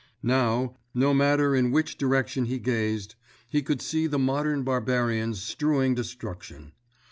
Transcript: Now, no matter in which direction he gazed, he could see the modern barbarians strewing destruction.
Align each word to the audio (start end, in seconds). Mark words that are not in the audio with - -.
Now, 0.23 0.77
no 0.95 1.13
matter 1.13 1.55
in 1.55 1.69
which 1.69 1.95
direction 1.95 2.45
he 2.45 2.57
gazed, 2.57 3.13
he 3.51 3.61
could 3.61 3.83
see 3.83 4.07
the 4.07 4.17
modern 4.17 4.63
barbarians 4.63 5.43
strewing 5.43 5.93
destruction. 5.93 6.71